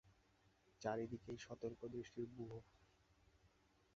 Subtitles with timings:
[0.81, 2.51] চারি দিকেই সতর্ক দৃষ্টির ব্যূহ।